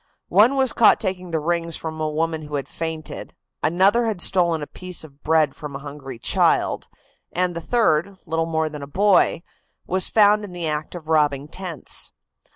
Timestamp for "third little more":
7.61-8.67